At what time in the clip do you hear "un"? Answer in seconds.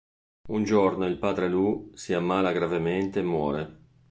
0.47-0.63